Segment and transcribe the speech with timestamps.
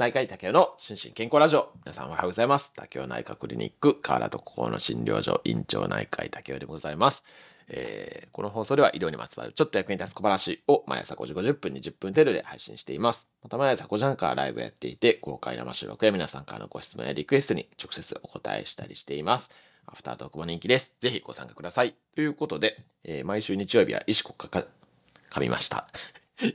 [0.00, 1.72] 内科医竹雄の心身健康ラジオ。
[1.84, 2.72] 皆さんおはようございます。
[2.74, 7.22] 竹雄内科クリニック、河原と心の診療所、院長内科医竹雄でございます。
[7.68, 13.28] えー、この放送では医療にまつわるちょっと役に立つ小話を毎朝5時50分に10分程度で配信しています。
[13.42, 19.50] また毎朝5時半からライブやっていて、公開生収録や皆さんからのご質問やリクエストに直接お答えしたりしています。
[19.84, 20.94] アフタートークも人気です。
[21.00, 21.94] ぜひご参加ください。
[22.14, 24.64] ということで、えー、毎週日曜日は医師国家か、
[25.30, 25.88] 噛みました。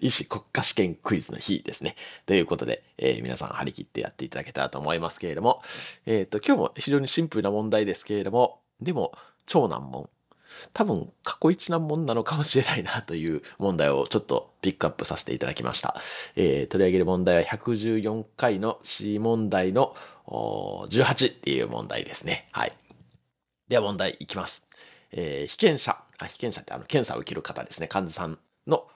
[0.02, 1.96] 医師国家試験クイズの日ですね。
[2.26, 5.62] ということで、えー、皆さん張り切ってやっていただけたらと思いますけれども、
[6.05, 9.14] えっ、ー、と、今日も非常にシンプルな問題ですけれども、でも、
[9.45, 10.09] 超難問。
[10.73, 15.95] 多分、過去一難問なのかもしれないなという問題をちょっとピックアップさせていただきました。
[16.36, 19.95] えー、取り上げる問題は114回の C 問題の
[20.28, 22.48] 18っていう問題ですね。
[22.52, 22.73] はい。
[23.67, 24.66] では問題いきます。
[25.12, 27.88] え、被験者、あ、被験者ってあの、検査を受ける方ですね。
[27.88, 28.88] 患者さんの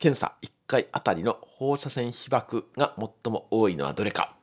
[0.00, 4.34] 検査1回あたりの放射線被曝が最も多いのはどれか。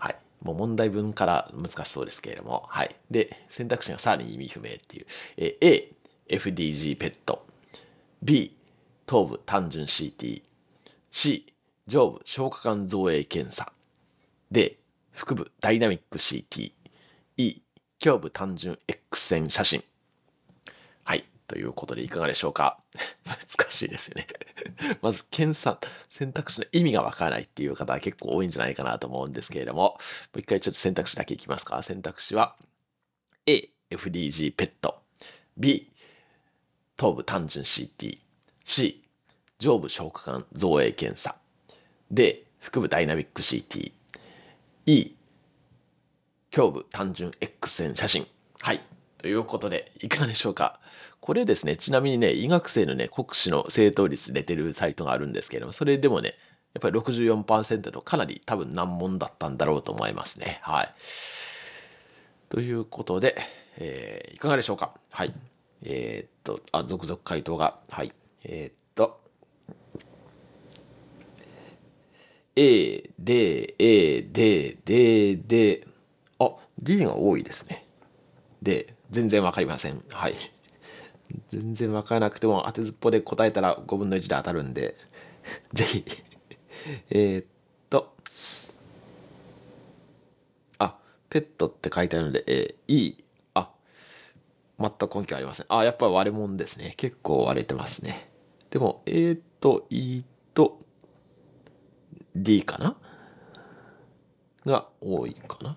[0.00, 0.16] はい。
[0.42, 2.64] もう問題文から難しそうですけれども。
[2.66, 2.96] はい。
[3.08, 5.06] で、選択肢がさらに意味不明っていう。
[5.36, 5.92] え A、
[6.28, 7.46] FDG ペット。
[8.20, 8.56] B、
[9.06, 10.42] 頭部単純 CT。
[11.12, 11.54] C、
[11.86, 13.72] 上部消化管造影検査。
[14.50, 14.76] D、
[15.12, 16.72] 腹部ダイナミック CT。
[17.36, 17.62] E、
[18.04, 19.84] 胸部単純 X 線写真。
[21.50, 22.78] ということでいかがでしょうか？
[23.26, 24.28] 難しいですよね
[25.02, 29.98] まず、検査、選択肢の意味がわからないっていう方は結構多いんじゃないかなと思うんですけれども、も
[30.36, 31.82] う一回ちょっと選択肢だけいきますか。
[31.82, 32.56] 選択肢は、
[33.46, 35.02] A、FDG ペット。
[35.56, 35.90] B、
[36.96, 38.18] 頭部単純 CT。
[38.64, 39.02] C、
[39.58, 41.36] 上部消化管造影検査。
[42.12, 43.92] D、腹部ダイナミック CT。
[44.86, 45.14] E、
[46.56, 48.26] 胸部単純 X 線写真。
[48.60, 48.80] はい。
[49.18, 50.80] ということで、いかがでしょうか？
[51.30, 56.34] これですね、ちなみにね、医学生のね、国試の正答率出てるサイトがあるんですけども、それでもね、
[56.74, 60.58] やっぱり64%とかなり多分難問だったんだろうと思いますね。
[60.64, 60.92] はい。
[62.48, 63.36] ということで、
[63.76, 64.92] えー、いかがでしょうか？
[65.12, 65.32] はい。
[65.84, 67.78] えー、っと、あ、続々回答が。
[67.90, 68.12] はい。
[68.42, 69.20] えー、っと、
[72.56, 75.84] A、D、A、D、D、D、
[76.40, 77.86] あ、D が多いですね。
[78.62, 80.02] で、全然わかりません。
[80.10, 80.34] はい。
[81.50, 84.94] 全然わからなくても当てずっぽで答えたら5分の1で当たるんで、
[85.72, 86.04] ぜひ
[87.10, 87.44] え、っ
[87.88, 88.14] と、
[90.78, 90.98] あ、
[91.28, 93.24] ペットって書いてあるので、えー、いい。
[93.54, 93.70] あ、
[94.78, 95.66] 全く根拠ありません。
[95.68, 96.94] あ、やっぱ割れ物ですね。
[96.96, 98.30] 結構割れてますね。
[98.70, 100.22] でも、えー、っと、い
[100.54, 100.80] と、
[102.34, 102.96] D かな？
[104.66, 105.76] が多いかな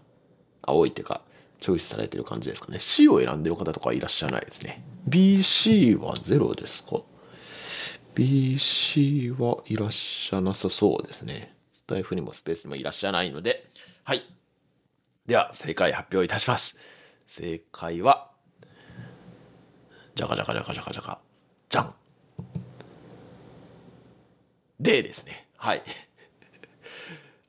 [0.62, 1.22] あ、多いっていうか、
[1.60, 2.80] チョイスされてる感じですかね。
[2.80, 4.84] C を選んでる方とかいらっしゃらないですね。
[5.08, 7.02] BC は0ですか
[8.16, 11.56] ?BC はいらっしゃなさそうですね。
[11.74, 13.68] スタイフにもスペースにもいらっしゃないので、
[14.04, 14.24] はい。
[15.26, 16.78] では、正解発表いたします。
[17.28, 18.32] 正解は、
[20.16, 21.22] じゃかじゃかじゃかじゃかじゃか、
[21.70, 21.94] じゃん。
[24.80, 25.48] D ですね。
[25.58, 25.84] はい。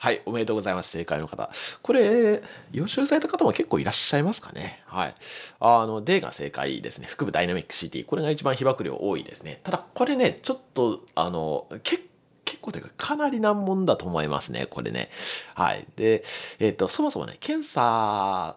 [0.04, 0.90] はい、おめでとうございます。
[0.90, 1.48] 正解の方。
[1.80, 2.42] これ、
[2.72, 4.82] 予習された方も結構いらっしゃいますかね。
[4.84, 5.14] はい。
[5.60, 7.06] あの、D が正解ですね。
[7.10, 8.04] 腹部ダイナミック CT。
[8.04, 9.60] これが一番被曝量多いですね。
[9.62, 12.04] ただ、これね、ちょっと、あの、結
[12.44, 15.08] 結構というかかなり難問だと思いますね、これね。
[15.54, 15.86] はい。
[15.96, 16.22] で、
[16.58, 18.56] えっ、ー、と、そもそもね、検査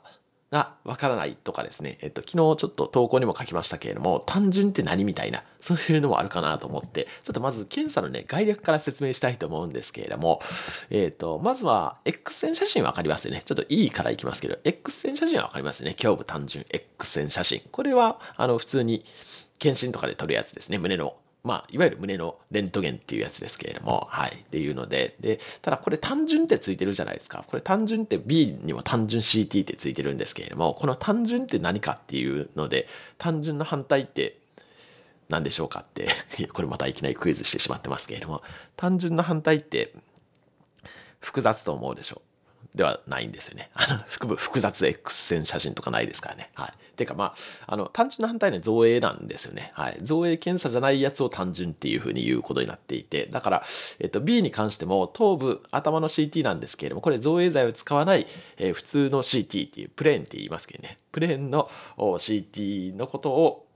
[0.52, 10.42] がわからないとかですね、えっと、昨日ちょっと投稿にも書きましたけれども、単純って何みたいな、そういうのもあるかなと思って、ちょっとまず検査のね、概略から説明したいと思うんですけれども、
[10.90, 13.42] えっと、まずは、X 線写真わかりますよね。
[13.44, 15.96] ちょっといいからいきますけど、X 線写真はわかりますよね。
[16.02, 17.62] 胸部単純 X 線写真。
[17.72, 19.04] これは、あの、普通に、
[19.60, 20.78] 検診とかで撮るやつですね。
[20.78, 21.16] 胸の
[21.48, 24.32] まあ、いわゆる胸のレントゲンっていうやつですけれども、はい。
[24.36, 27.46] っていうので、で、ただこれ単純ってついてるじゃないですか。
[27.48, 32.88] これ単純って B にも単純 CT ってついてるんですけれども、この単純って何かっていうので、
[33.18, 34.38] 単純の反対って
[35.30, 36.10] 何でしょうかって、
[36.52, 38.44] これまたいきなりクイズしてしまってますけれども、
[38.76, 39.94] 単純の反対って
[41.22, 42.27] 複雑と思うでしょう。
[42.78, 43.70] ではないんですよね。
[43.76, 46.50] あの、腹部複雑 X 線写真とかないですからね。
[46.54, 46.96] はい。
[46.96, 47.36] てかまあ、
[47.68, 49.72] あの、単純な反対に造影なんですよね。
[49.76, 49.98] はい。
[50.02, 53.64] 造影検査じゃないやつを単純っていうふうに言うことになっていて、だから、
[54.00, 58.26] えっと、B に関しても頭部、頭の CT なんですけれども、これ造影剤を使わない、
[58.58, 60.98] えー、普通の CT っていう、プレーンって言いますけどね。
[61.12, 63.68] プレーンの CT のことを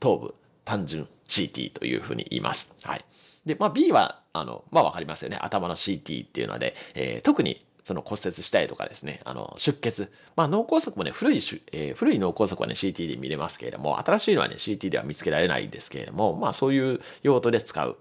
[0.00, 0.34] 頭部、
[0.64, 2.72] 単純 CT というふうに言います。
[2.82, 3.04] はい。
[3.46, 5.38] で、まあ B は、あの、まあわかりますよね。
[5.40, 10.10] 頭の CT っていうので、えー、特にその骨折したりとかですね、あの、出血。
[10.36, 11.36] まあ脳梗塞もね、古い、
[11.72, 17.98] えー、古い脳梗塞はね、CT で見れますけれども、新しいのはね、CT では見つけられないんですけれども、まあそういう用途で使う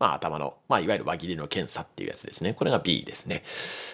[0.00, 2.54] まあ、頭の、まあ、いわゆる輪切りの検査っていうやつですね。
[2.54, 3.44] これが B ですね。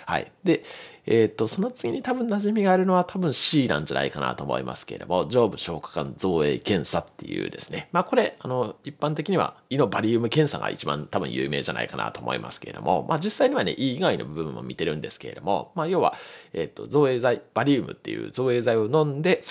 [0.06, 0.30] はい。
[0.44, 0.62] で、
[1.04, 7.88] えっ、ー、と、その次に多分馴染みがあるのは多分 C なんじゃないかなと思いますけれども、上部消化管造影検査っていうですね。
[7.90, 16.14] まあ、これ、あの、一般的には胃のバリウム検査が一番多分有名じゃないかなと思いますけれども、まあ、実際にはね、胃以外の部分も見てるんですけれども、まあ、要は、
[16.52, 19.42] えっ、ー、と、造影剤、バリウムっていう造影剤を飲んで、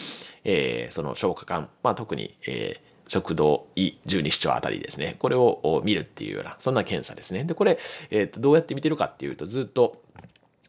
[0.46, 5.16] えー、その消化管、まあ、特に、えー、食道、胃、十二指腸あたりですね。
[5.20, 7.44] これを見るっていうような、そんな検査ですね。
[7.44, 7.78] で、これ、
[8.10, 10.02] えっ、ー、と、どうやって見てるかっていうと、ずっと、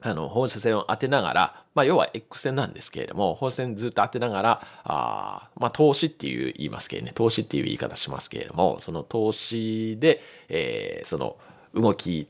[0.00, 11.36] あの、放射線を当てながら、まあ、要は X 線なんですけれども、放射線ずっと当てながら、あまあ、投資っていう言いますけどね、投資っていう言い方しますけれども、その投資で、えー、その
[11.74, 12.28] 動き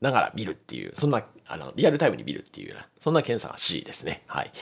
[0.00, 4.22] ながら見るっていう、そんな、あの、リアルタイムに見るっていうような、そんな検査が C ですね。
[4.26, 4.52] はい。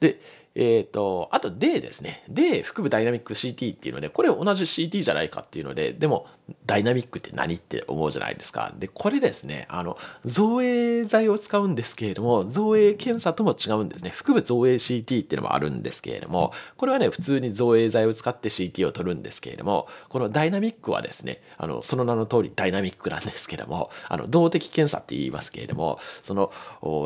[0.00, 0.20] で、
[0.54, 2.24] えっ、ー、と、あと D ですね。
[2.28, 6.26] D 腹部ダイナミック CT っていうので、これ同じ CT じゃないかっていうので、でも
[6.66, 8.72] ダイナミックって何って思うじゃないですか。
[8.78, 14.12] で、これですね、あの、造影剤を使うんですけれども、造影検査とも違うんですね。
[14.14, 26.52] 腹部造影 CT っていうのもあるんですけれども、これはね、普通に造影剤を使って CT を取るんですけれども、このダイナミックはですね、あの、その名の通りダイナミックなんですけれども、あの、動的検査って言いますけれども、その、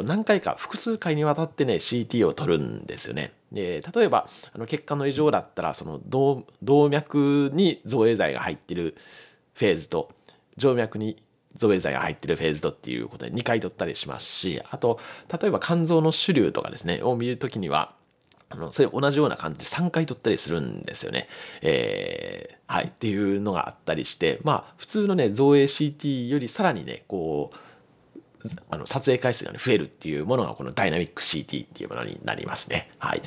[0.05, 3.33] 何回か複数回にわたってね、CT を取るんですよね。
[3.53, 8.97] で例えばあの血管の異常だったらその動脈に造影剤が入ってる
[9.55, 10.11] フェーズと
[10.59, 11.23] 静脈に
[11.57, 14.99] 造影剤が入ってるフェーズとっていうことで2回取ったりしますしあと
[15.41, 17.95] 例えば肝臓の主流とかですねを見るときには
[18.53, 21.27] あの、それ同じような感じで3回取ったりするんですよね。
[21.63, 22.87] えー、はい。
[22.87, 27.59] っていうのがあったりして、まあ、普通のね、造影 CT よりさらにね、こう、
[28.71, 32.91] あの撮影回数が、ね、増えるっていうものがこのダイナミック CT っていうものになりますね。
[32.99, 33.23] はい。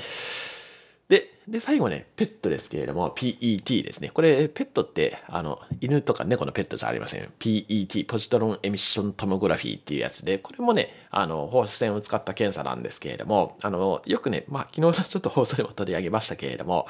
[1.08, 4.10] で、で、最後ね、ペットですけれども、PET ですね。
[4.10, 7.32] これ、ペットって、あの、犬とか猫のペットじゃありません。
[7.38, 16.88] PET、ポジトロンエミッショントモグラフィーっていうやつで、これもね、あの、放射線を使った検査なんですけれども、あの、よくね、まあ、昨日のちょっと放送でも取り上げましたけれども、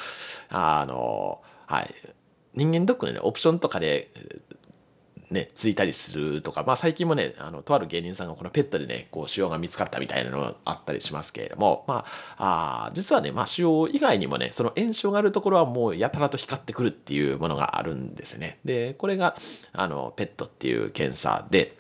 [0.50, 1.94] あの、はい。
[2.53, 4.09] 人間ドックのね、オプションとかで
[5.31, 12.06] ね、ついたりするとか、まあ最近もね、あの、とある芸人さんがこのペットでね、こう、腫瘍が見つかったみたいなのがあったりしますけれども、ま
[12.38, 18.60] あ、あ実はね、まあ腫瘍以外にもね、その炎症があるところはもうやたらと光ってくるっていうものがあるんですね。
[18.66, 19.36] で、これが、
[19.74, 21.75] あの、ペットっていう検査で、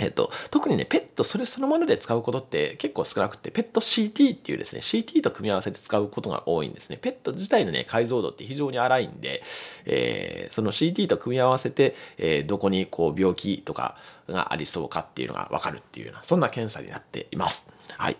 [0.00, 6.98] えっと、特にね、ペットそれそのもので使うことって結構少なくて、ペット CT っていうですね、CT と組み合わせて使うことが多いんですね。
[6.98, 9.42] ペット自体のね、解像度って非常に荒いんで、
[9.84, 13.96] えー、その CT と組み合わせて、えー、どこにこう病気とか
[14.28, 17.72] がありそうかっていうのがわかるっていうような、そんな検査になっています。
[17.96, 18.16] はい。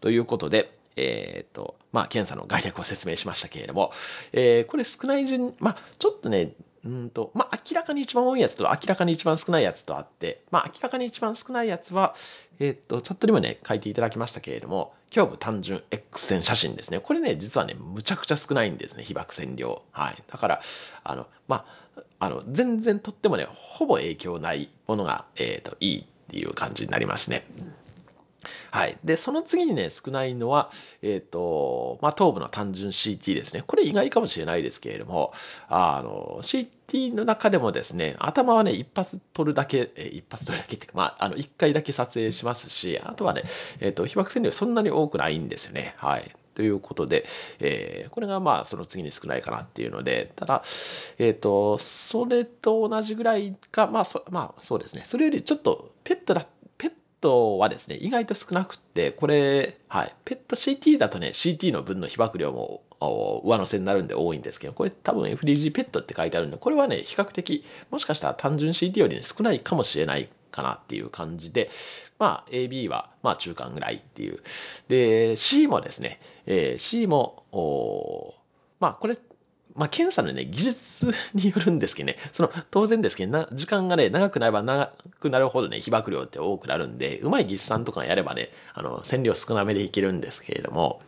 [0.00, 3.92] ということで、えっ、と、まあ、検査の概略を説明しましたけれども、
[4.32, 6.52] えー、これ少ない順、まあ、ちょっとね、
[6.86, 12.14] うんと、まあ、明らかに一番多いやつと明らかに一番少ないやつとあって、まあ、明らかに一番少ないやつは、
[12.60, 17.00] えっ、と、チャットにもね、書いていただきましたけれども、胸部単純 X 線写真ですね。
[17.00, 19.82] これね、実はね、むちゃくちゃ少ないんですね、被爆線量。
[19.90, 20.22] はい。
[20.30, 20.60] だから、
[21.02, 21.66] あの、ま
[21.96, 27.46] あ、あの、全然とってもね、ほぼ影響ないものが、えっ、と、いいっていう感じになりますね。
[28.70, 28.98] はい。
[29.04, 30.70] で、その次にね、少ないのは、
[31.02, 33.62] えっ、ー、と、まあ、頭部の単純 CT ですね。
[33.66, 35.32] これ意外かもしれないですけれども、
[35.68, 43.42] あの、CT の中でもですね、頭はね、一発撮るだけ、え一発撮るだけっていうか、まあ、あの、一回だけ撮影しますし、あとはね、
[43.80, 45.94] えっ、ー、と、被爆線量そんなに多くないんですよね。
[45.96, 46.34] はい。
[46.56, 47.26] ということで、
[47.60, 50.62] えー、これがまあその次に少ないかなっていうので、ただ、
[51.18, 56.46] えっ、ー、と、それと同じぐらいか、まあそ、まあそうですね、それよりちょっとペットだ
[57.26, 62.82] トはですね、意外と少なくって、これ、はい、ペット CT だとね、CT の分の被曝量も
[63.44, 71.68] 上乗せになるんで多いんですけど、これ多分 FDG ペットって書いてあるんで、これはね、比較的、もしかしたら単純 CT より、ね、少ないかもしれないかなっていう感じで、
[72.18, 74.40] まあ AB はまあ中間ぐらいっていう。
[74.86, 78.36] で、C もですね、えー、C も、
[78.78, 79.18] まあこれ
[79.76, 91.00] まあ、検査のね、技術によるんですけどね、その、当然ですけど、な、時間がね、長くなれば長くなるほどね、被爆量って多くなるんで、うまい技術さんとかやればね、あの、線量少なめでいけるんですけれども、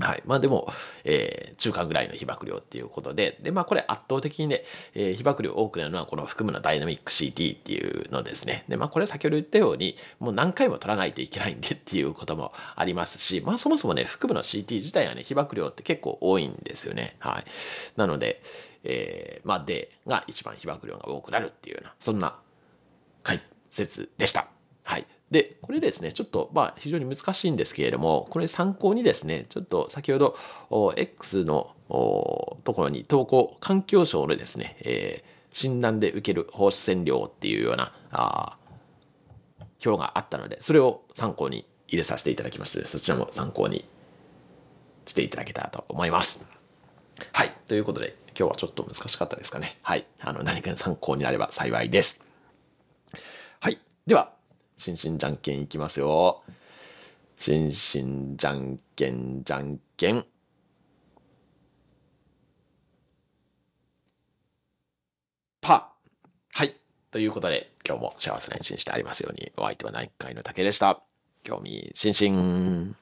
[0.00, 0.22] はい。
[0.26, 0.68] まあでも、
[1.04, 8.64] えー、中間ぐらいの被曝量っていうことで、で、まあこれ圧倒的にね、えー、被曝量多くなるのはこの含むのダイナミック CT っていうのですね。
[8.68, 17.16] で、まあこれ先ほど言ったように、もう何回も取らないといけないんでっていうこともありますし、まあそもそもね、含むの CT 自体はね、被曝量って結構多いんですよね。
[17.18, 17.44] はい。
[17.96, 18.42] なので、
[18.84, 22.36] えー、まあ D が一番被曝量が多くなるっていうような、そんな
[23.22, 24.48] 解説でした。
[24.84, 25.06] はい。
[25.32, 30.36] で、これですね、ちょっと、まあ、非常に難しいんですけれども、これ参考にですね、ちょっと先ほど、
[30.96, 38.58] X のところに投稿、環境省のですね、えー診断で受ける放射線量っていうような、あ
[39.84, 43.84] 表があったので、それを参考に入れさせていただきまして、そちらも参考に
[45.06, 46.46] していただけたらと思います。
[47.32, 47.52] はい。
[47.66, 49.78] ということで、今日はちょっと難しかったですかね。
[49.82, 50.06] はい。
[50.20, 52.24] あの、何か参考になれば幸いです。
[53.60, 53.78] はい。
[54.06, 54.32] では、
[54.76, 56.42] 心身じゃんけんいきますよ。
[57.36, 60.24] 心身じゃんけんじゃんけん。
[65.60, 66.58] パー。
[66.58, 66.76] はい。
[67.10, 71.00] ということで、今日も幸せな一日でありますように、お相手は内科医の竹でした。
[71.44, 73.01] 興味津々。